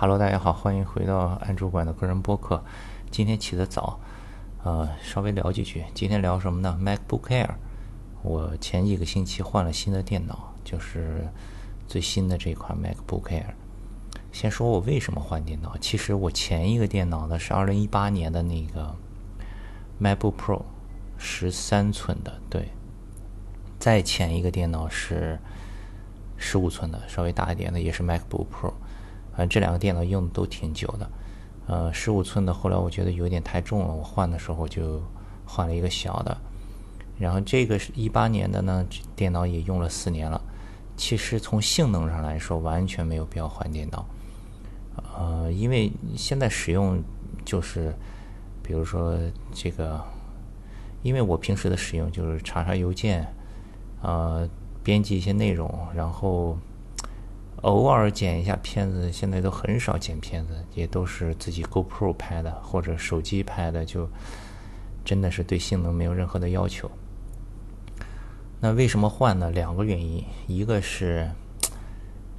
[0.00, 2.64] Hello，大家好，欢迎回到安主管的个人播客。
[3.10, 4.00] 今天起得早，
[4.64, 5.84] 呃，稍微聊几句。
[5.92, 7.50] 今天聊什么呢？MacBook Air。
[8.22, 11.28] 我前几个星期换了新的电脑，就是
[11.86, 13.52] 最新的这款 MacBook Air。
[14.32, 18.96] 先说我为什么换电脑，其实我前一个电脑呢是二零一八年的那个
[20.00, 20.62] MacBook Pro，
[21.18, 22.70] 十三寸的，对。
[23.78, 25.38] 再前一个电脑是
[26.38, 28.72] 十五寸的，稍微大一点的，也是 MacBook Pro。
[29.32, 31.10] 反正这两个电脑用的都挺久的，
[31.66, 35.00] 呃，十五寸的后来我觉得有点太重了，我换的时候就
[35.46, 36.36] 换了一个小的。
[37.18, 40.40] 然后这个是一八年的呢，电脑也用了四年了。
[40.96, 44.04] 其实从性能上来说，完全没有必要换电脑。
[45.16, 47.02] 呃，因为现在使用
[47.44, 47.94] 就是，
[48.62, 49.16] 比如说
[49.52, 50.02] 这个，
[51.02, 53.32] 因为我平时的使用就是查查邮件，
[54.02, 54.48] 呃，
[54.82, 56.58] 编辑一些内容，然后。
[57.62, 64.08] 偶尔剪一下片子，现在都很少剪片子，也都是自己 GoPro 拍的或者手机拍的，就
[65.04, 66.90] 真的是对性能没有任何的要求。
[68.60, 69.50] 那为什么换呢？
[69.50, 71.30] 两个原因，一个是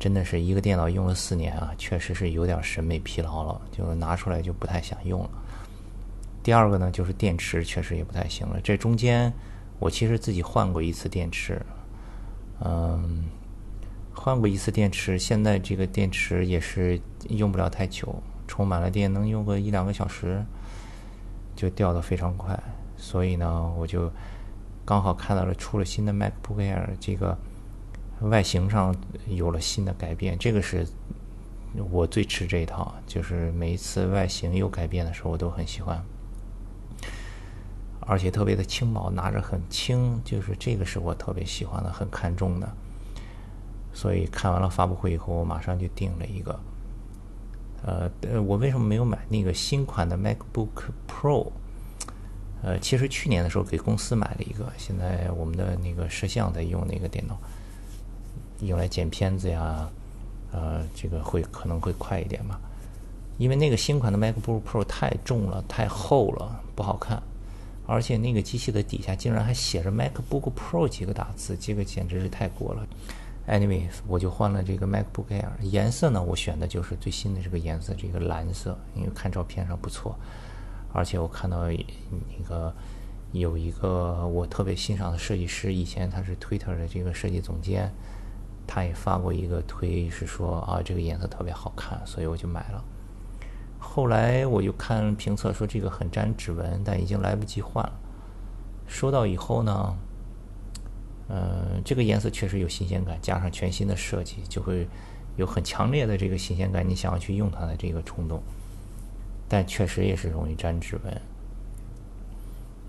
[0.00, 5.30] 真的是一个电脑用了四年啊，确实是有点审美疲劳了，就拿出来就不太想用了。
[6.42, 8.60] 第二个呢，就是电池确实也不太行了。
[8.60, 9.32] 这中间
[9.78, 11.64] 我其实自己换过一次电池，
[12.64, 13.24] 嗯。
[14.14, 16.98] 换过一次电池，现在这个电池也是
[17.28, 20.42] 用不了太久，充满了电能用个一两个小时，
[21.54, 22.58] 就掉的非常快。
[22.96, 24.10] 所以呢，我就
[24.84, 27.36] 刚好看到了出了新的 MacBook Air，这个
[28.20, 28.94] 外形上
[29.26, 30.38] 有了新的改变。
[30.38, 30.86] 这个是
[31.90, 36.02] 我最吃这一套，就是每一次外形有改变的时候，我都很喜欢，
[38.00, 42.72] 而且特别的轻薄，拿着很轻，就是这个是我特别喜欢的，很看重的。
[43.94, 46.60] 所以看完了发布会以后，我马上就订了一个。
[47.86, 48.10] 呃，
[48.42, 51.52] 我为什么没有买那个新款的 MacBook Pro？
[52.62, 57.38] 呃，其实去年的时候给公司买了一个，现在我们的那个摄像在用那个电脑，
[58.60, 59.86] 用来剪片子呀，
[60.50, 62.58] 呃，这个会可能会快一点吧。
[63.36, 67.22] 因为那个新款的 MacBook Pro 太重了，太厚了，不好看，
[67.86, 72.86] 而且那个机器的底下竟然还写着 MacBook Pro 几个大字，这个简直是太过了。
[73.46, 80.18] Anyway，我就换了这个 MacBook Air，颜色呢，我选的就是最新的这个颜色，这个蓝色，因为看照片上不错，
[80.94, 82.74] 而且我看到那个
[83.32, 87.92] 有一个我特别欣赏的设计师，以前他是 Twitter 的这个设计总监，
[88.66, 92.82] 他也发过一个推，是说啊这个颜色特别好看，所以我就买了。
[93.78, 97.92] 后来我就看评测说这个很沾指纹，但已经来不及换了。
[98.86, 99.94] 收到以后呢？
[101.28, 104.86] 嗯，这个颜色确实有新鲜感，加上全新的设计，就会
[105.36, 106.86] 有很强烈的这个新鲜感。
[106.86, 108.42] 你想要去用它的这个冲动，
[109.48, 111.22] 但确实也是容易沾指纹。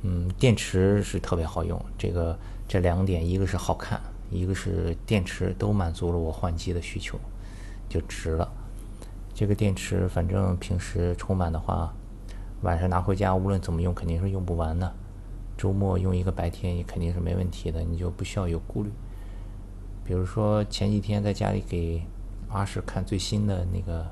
[0.03, 2.37] 嗯，电池是特别好用，这个
[2.67, 7.17] 这两点，一个是好看，一个是电池都满足了我换机的需求，
[7.87, 8.51] 就值了。
[9.33, 11.93] 这个电池反正平时充满的话，
[12.61, 14.93] 晚上拿回家无论怎么用，肯定是用不完的。
[15.57, 18.91] 周末用一个白天也肯定是没问题的，你就不需要有顾虑。
[20.03, 22.01] 比如说前几天在家里给
[22.49, 24.05] 阿史看最新的那个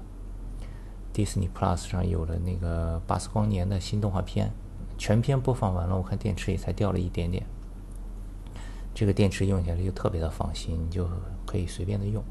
[1.13, 4.51] Disney Plus 上有了那个《巴斯光年》的新动画片，
[4.97, 7.45] 全片播放完了，我看电池也才掉了一点点。
[8.95, 11.07] 这个电池用起来就特别的放心，你就
[11.45, 12.23] 可以随便的用。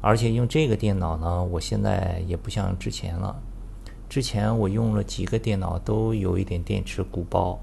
[0.00, 3.40] 而且用这个电脑呢，我现在也不像之前了。
[4.08, 7.58] 之前我用了几个电脑都有一点电池鼓包。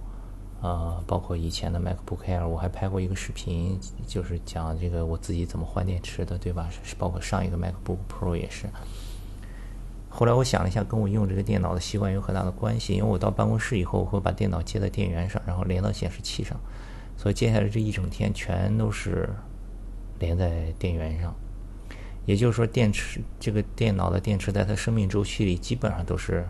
[0.65, 6.67] 呃，包括以前的 MacBook Air，我还拍过一个视频，就是讲这个我自己怎么换电池的，对吧？
[6.83, 8.65] 是包括上一个 MacBook Pro 也是。
[10.09, 16.59] 后来我想了一下，跟我用这个电脑的习惯有很大的关系，因为我到办公室以后，我会把电脑接在电源上，然后连到显示器上，
[17.15, 19.29] 所以接下来这一整天全都是
[20.17, 21.31] 连在电源上。
[22.25, 26.43] 也就是说，电池这个电脑的电池在它生命周期里基本上都是。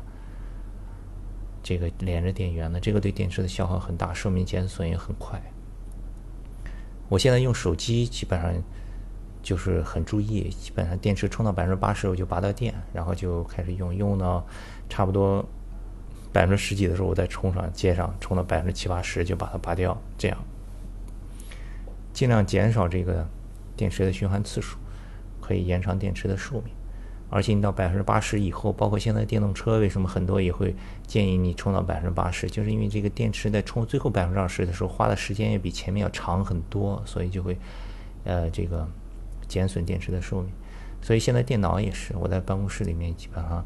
[1.65, 5.41] 这个连着电源的，这个对电池的消耗很大，寿命减损也很快。
[7.09, 8.53] 我现在用手机基本上
[9.41, 14.45] 就是很注意，基本上电池充到百分之八十我就拔掉电，然后就开始用，用到
[14.87, 15.43] 差不多
[16.31, 20.37] 百分之十几的时候我再充上接上，充到百分之七八十就把它拔掉，这样
[22.13, 23.27] 尽量减少这个
[23.75, 24.77] 电池的循环次数，
[25.41, 26.71] 可以延长电池的寿命。
[27.29, 30.75] 而且你到百分之八十以后，包括现在电动车，为什么很多也会
[31.05, 32.47] 建议你充到百分之八十？
[32.49, 37.57] 就是因为这个电池在充最后百分之二十的时候，花的时间也比前面要长很多，所以就会，
[38.23, 38.87] 呃，这个
[39.47, 40.51] 减损电池的寿命。
[41.01, 43.63] 所以现在电脑也是，我在办公室里面基本上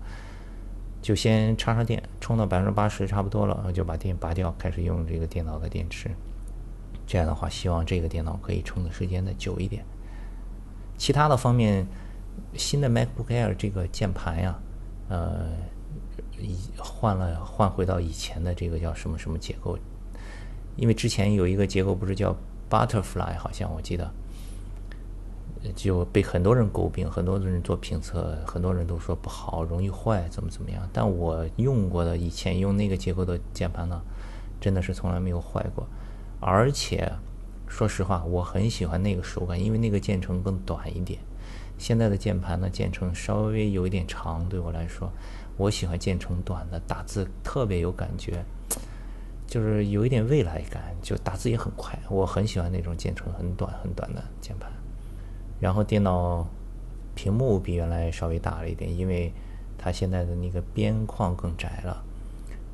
[1.01, 6.09] 就先插上电，充到百分之八十差不多了，然后就把电拔掉，开始用这个电脑的电池。
[7.05, 9.83] 这样的话，希望这个电脑可以充的时间再久一点。
[10.97, 11.87] 其他的方面，
[12.55, 14.59] 新的 MacBook Air 这个键盘呀，
[15.09, 15.49] 呃，
[16.77, 19.77] 换了换回到以前的这个叫什么什么结构，
[20.75, 22.35] 因为之前有一个结构不是叫
[22.69, 24.11] Butterfly，好像我记得。
[25.75, 30.89] 就被很多人诟病，很多人做评测，很多人都说不好，容易坏，怎么怎么样。
[30.93, 34.01] 但我用过的以前用那个结构的键盘呢，
[34.61, 35.85] 真的是从来没有坏过。
[36.39, 37.11] 而且
[37.67, 41.19] 说实话，我很喜欢那个手感，因为那个键程更短一点。
[41.79, 45.09] 现在的键盘呢，键程稍微有一点长，对我来说，
[45.57, 48.43] 我喜欢键程短的，打字特别有感觉，
[49.47, 51.97] 就是有一点未来感，就打字也很快。
[52.09, 54.69] 我很喜欢那种键程很短很短的键盘。
[55.59, 56.45] 然后电脑
[57.15, 59.31] 屏幕比原来稍微大了一点，因为
[59.77, 62.03] 它现在的那个边框更窄了，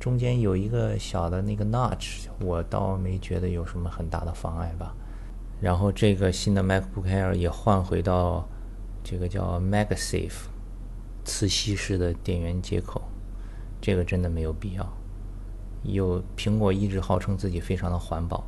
[0.00, 4.92] 中间有一个小的那个 notch，我倒没觉得有什么很大的妨碍吧。
[5.60, 8.46] 然后这个新的 MacBook Air 也换回到
[9.08, 10.48] 这个叫 MagSafe
[11.24, 13.02] 磁吸式的电源接口，
[13.80, 14.92] 这个真的没有必要。
[15.84, 18.44] 有苹果一直号称自己非常的环保。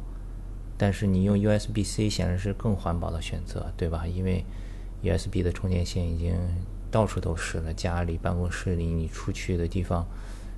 [0.76, 4.04] 但是你用 USB-C 显然是更环保的选择，对吧？
[4.04, 4.44] 因为
[5.04, 6.34] USB 的充电线已经
[6.90, 10.04] 到处都是了，家里、办公室里，你出去的地方，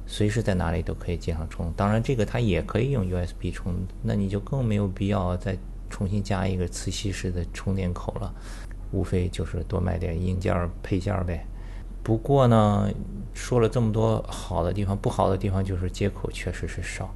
[0.07, 1.71] 随时在哪里都可以接上充。
[1.77, 5.59] 当然，这个它也可以用 USB 充，那你就更没有必要再
[5.91, 8.35] 重新加一个磁吸式的充电口了，
[8.93, 11.47] 无非就是多买点硬件配件呗。
[12.03, 12.91] 不过呢，
[13.35, 17.15] 说了这么多好的地方，不好的地方就是接口确实是少。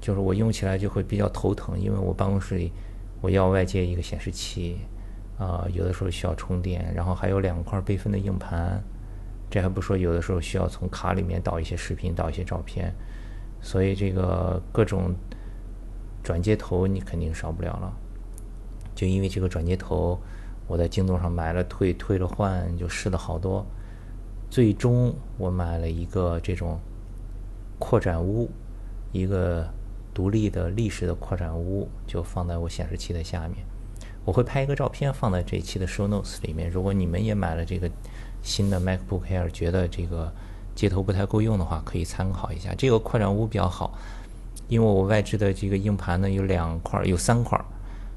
[0.00, 2.72] 就是我用起来就会比较头疼，因为我办公室里
[3.20, 4.78] 我要外接一个显示器，
[5.36, 8.82] 啊，有的时候需要充电，然后还有两块备份的硬盘，
[9.50, 12.94] 这还不说有的时候需要从卡里面导一些视频、导一些照片，
[13.60, 15.14] 所以这个各种
[16.22, 17.92] 转接头你肯定少不了了。
[18.96, 20.18] 就因为这个转接头，
[20.66, 23.64] 我在京东上买了退，退了换，就试了好多，
[24.50, 26.80] 最终我买了一个这种
[27.78, 28.50] 扩展坞，
[29.12, 29.64] 一个。
[30.16, 33.58] 独立的立式的扩展坞就放在我显示器的下面，
[34.24, 36.70] 我会拍一个照片放在这一期的 show notes 里面。
[36.70, 37.86] 如果你们也买了这个
[38.40, 40.32] 新的 MacBook Air，觉得这个
[40.74, 42.74] 接头不太够用的话，可以参考一下。
[42.74, 43.92] 这个扩展坞比较好，
[44.68, 47.62] 因为我外置的这个硬盘呢有两块，有三块，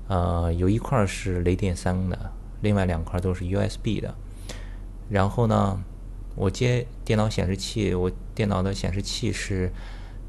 [0.10, 4.14] 呃，有一块是雷电三的，另外两块都是 USB 的。
[5.10, 5.82] 然后呢，
[6.36, 9.72] 我接电脑显示器，我电脑的显示器是。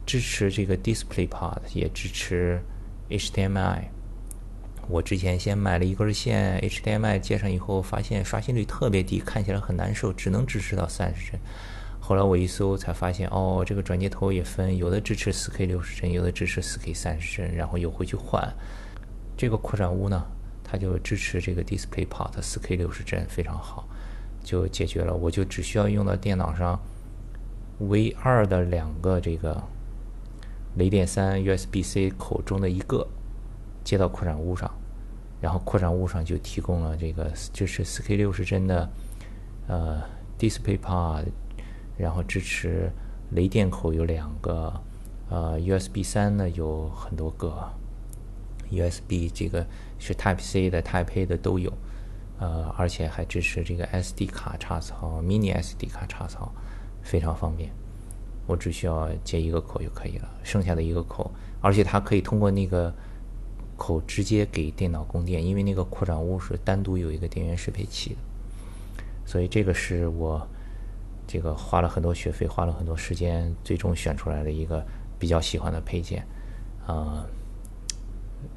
[0.07, 2.61] 支持这个 DisplayPort，也支持
[3.11, 3.83] HDMI。
[4.89, 11.41] 我之前先买了一根线，HDMI 接上以后，发现刷新率特别低，看起来很难受，只能支持到三十帧。
[12.01, 18.53] 后来我一搜才发现，哦，这个转接头也分，有的支持 4K 六十帧，有的支持 4K 三十帧，然后又回去换。
[19.41, 20.23] 这个扩展坞呢，
[20.63, 23.89] 它就支持这个 DisplayPort 4K 六十帧，非常好，
[24.45, 25.15] 就解决了。
[25.15, 26.79] 我就只需要用到电脑上
[27.79, 29.63] V 二的两个这个。
[30.77, 33.09] 雷电三 USB-C 口中的一个
[33.83, 34.71] 接到扩展坞上，
[35.41, 38.91] 然后扩展坞上就提供了这个支持 4K 六十帧的
[39.69, 40.03] 呃
[40.39, 41.25] DisplayPort，
[41.97, 42.93] 然后支持
[43.31, 44.73] 雷电口有两个，
[45.31, 47.69] 呃 USB 三呢有很多个
[48.71, 49.67] ，USB 这个
[49.99, 51.73] 是 Type C 的 Type A 的都有，
[52.39, 56.53] 呃而且还支持这个 SD 卡插槽、Mini SD 卡插槽，
[57.03, 57.71] 非常方便。
[58.47, 62.93] 我只需要接一个口就可以了，剩下的一个口，而且它可以通过那个
[63.77, 68.17] 口直接给电脑供电，因为那个扩展坞是单独有一个电源适配器的，
[69.25, 70.45] 所以这个是我
[71.29, 74.85] 这个花了很多学费、花了很多时间，最终选出来的一个
[75.17, 76.27] 比较喜欢的配件，
[76.85, 77.25] 啊，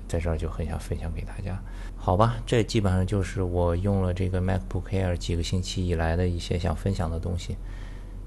[0.08, 1.62] 在这儿就很想分享给大家。
[1.96, 7.58] 好吧，这基本上就是我用了这个 MacBook Air 几个星期以来的一些想分享的东西。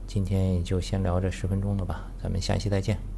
[0.06, 3.15] 今天也就先聊这十分钟了吧，咱们下期再见。